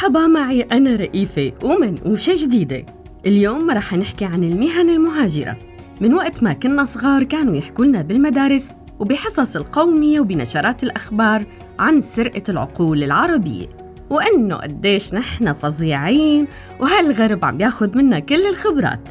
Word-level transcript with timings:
مرحبا 0.00 0.26
معي 0.26 0.62
أنا 0.62 0.96
رئيفة 0.96 1.52
ومنقوشة 1.62 2.34
جديدة. 2.36 2.86
اليوم 3.26 3.70
رح 3.70 3.94
نحكي 3.94 4.24
عن 4.24 4.44
المهن 4.44 4.90
المهاجرة. 4.90 5.56
من 6.00 6.14
وقت 6.14 6.42
ما 6.42 6.52
كنا 6.52 6.84
صغار 6.84 7.24
كانوا 7.24 7.56
يحكوا 7.56 7.84
لنا 7.84 8.02
بالمدارس 8.02 8.72
وبحصص 8.98 9.56
القومية 9.56 10.20
وبنشرات 10.20 10.82
الأخبار 10.82 11.46
عن 11.78 12.00
سرقة 12.00 12.42
العقول 12.48 13.04
العربية. 13.04 13.66
وإنه 14.10 14.56
قديش 14.56 15.14
نحن 15.14 15.52
فظيعين 15.52 16.46
وهالغرب 16.80 17.44
عم 17.44 17.60
ياخد 17.60 17.96
منا 17.96 18.18
كل 18.18 18.46
الخبرات. 18.46 19.08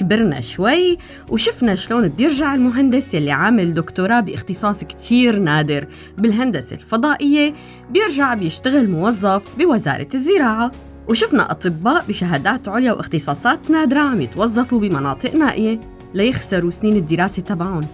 كبرنا 0.00 0.40
شوي 0.40 0.98
وشفنا 1.30 1.74
شلون 1.74 2.08
بيرجع 2.08 2.54
المهندس 2.54 3.14
يلي 3.14 3.30
عامل 3.30 3.74
دكتوراه 3.74 4.20
باختصاص 4.20 4.84
كتير 4.84 5.38
نادر. 5.38 5.86
بالهندسة 6.18 6.76
الفضائية 6.76 7.54
بيرجع 7.90 8.34
بيشتغل 8.34 8.90
موظف 8.90 9.44
بوزارة 9.58 10.08
الزراعة. 10.14 10.70
وشفنا 11.08 11.50
أطباء 11.50 12.04
بشهادات 12.08 12.68
عليا 12.68 12.92
واختصاصات 12.92 13.58
نادرة 13.70 14.00
عم 14.00 14.20
يتوظفوا 14.20 14.80
بمناطق 14.80 15.34
نائية 15.34 15.80
ليخسروا 16.14 16.70
سنين 16.70 16.96
الدراسة 16.96 17.42
تبعهم. 17.42 17.86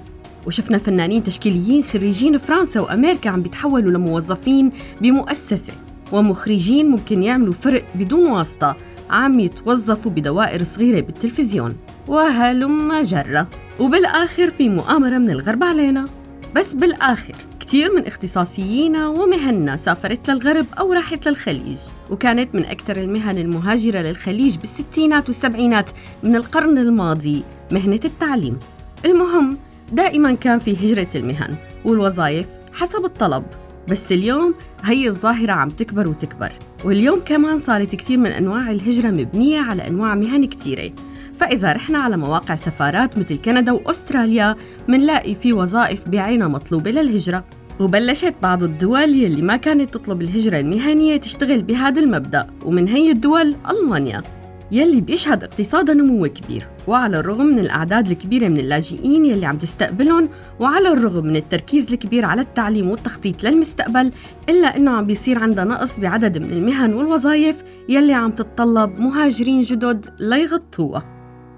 وشفنا 0.46 0.78
فنانين 0.78 1.24
تشكيليين 1.24 1.84
خريجين 1.84 2.38
فرنسا 2.38 2.80
وأمريكا 2.80 3.30
عم 3.30 3.42
بيتحولوا 3.42 3.90
لموظفين 3.90 4.72
بمؤسسة. 5.00 5.72
ومخرجين 6.12 6.90
ممكن 6.90 7.22
يعملوا 7.22 7.52
فرق 7.52 7.84
بدون 7.94 8.30
واسطة 8.30 8.76
عم 9.10 9.40
يتوظفوا 9.40 10.10
بدوائر 10.10 10.62
صغيرة 10.62 11.00
بالتلفزيون. 11.00 11.76
وهلم 12.08 13.02
جرة 13.02 13.48
وبالآخر 13.80 14.50
في 14.50 14.68
مؤامرة 14.68 15.18
من 15.18 15.30
الغرب 15.30 15.64
علينا. 15.64 16.08
بس 16.54 16.74
بالآخر 16.74 17.34
كتير 17.60 17.94
من 17.94 18.06
اختصاصيينا 18.06 19.08
ومهننا 19.08 19.76
سافرت 19.76 20.30
للغرب 20.30 20.66
أو 20.78 20.92
راحت 20.92 21.28
للخليج. 21.28 21.78
وكانت 22.10 22.54
من 22.54 22.64
أكثر 22.64 22.96
المهن 22.96 23.38
المهاجرة 23.38 23.98
للخليج 23.98 24.56
بالستينات 24.56 25.26
والسبعينات 25.26 25.90
من 26.22 26.36
القرن 26.36 26.78
الماضي 26.78 27.44
مهنة 27.70 28.00
التعليم. 28.04 28.58
المهم 29.04 29.58
دائما 29.92 30.32
كان 30.32 30.58
في 30.58 30.72
هجرة 30.72 31.08
المهن 31.14 31.56
والوظائف 31.84 32.46
حسب 32.72 33.04
الطلب. 33.04 33.44
بس 33.88 34.12
اليوم 34.12 34.54
هي 34.84 35.08
الظاهرة 35.08 35.52
عم 35.52 35.68
تكبر 35.68 36.08
وتكبر. 36.08 36.52
واليوم 36.84 37.20
كمان 37.24 37.58
صارت 37.58 37.94
كثير 37.94 38.18
من 38.18 38.26
أنواع 38.26 38.70
الهجرة 38.70 39.10
مبنية 39.10 39.60
على 39.60 39.86
أنواع 39.86 40.14
مهن 40.14 40.44
كثيرة. 40.44 40.92
فإذا 41.36 41.72
رحنا 41.72 41.98
على 41.98 42.16
مواقع 42.16 42.54
سفارات 42.54 43.18
مثل 43.18 43.38
كندا 43.38 43.72
وأستراليا 43.72 44.56
منلاقي 44.88 45.34
في 45.34 45.52
وظائف 45.52 46.08
بعينها 46.08 46.48
مطلوبة 46.48 46.90
للهجرة. 46.90 47.44
وبلشت 47.80 48.34
بعض 48.42 48.62
الدول 48.62 49.14
يلي 49.14 49.42
ما 49.42 49.56
كانت 49.56 49.94
تطلب 49.94 50.22
الهجرة 50.22 50.60
المهنية 50.60 51.16
تشتغل 51.16 51.62
بهذا 51.62 52.00
المبدأ 52.00 52.46
ومن 52.64 52.88
هي 52.88 53.10
الدول؟ 53.10 53.54
ألمانيا. 53.70 54.22
يلي 54.72 55.00
بيشهد 55.00 55.44
اقتصادها 55.44 55.94
نمو 55.94 56.26
كبير 56.26 56.68
وعلى 56.88 57.20
الرغم 57.20 57.46
من 57.46 57.58
الأعداد 57.58 58.10
الكبيرة 58.10 58.48
من 58.48 58.58
اللاجئين 58.58 59.24
يلي 59.24 59.46
عم 59.46 59.58
تستقبلهم 59.58 60.28
وعلى 60.60 60.88
الرغم 60.88 61.26
من 61.26 61.36
التركيز 61.36 61.92
الكبير 61.92 62.24
على 62.24 62.40
التعليم 62.40 62.90
والتخطيط 62.90 63.44
للمستقبل 63.44 64.12
إلا 64.48 64.76
أنه 64.76 64.90
عم 64.90 65.06
بيصير 65.06 65.38
عندها 65.38 65.64
نقص 65.64 66.00
بعدد 66.00 66.38
من 66.38 66.50
المهن 66.50 66.94
والوظائف 66.94 67.64
يلي 67.88 68.14
عم 68.14 68.30
تتطلب 68.30 68.98
مهاجرين 68.98 69.60
جدد 69.60 70.06
ليغطوها 70.20 71.04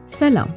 سلام. 0.07 0.49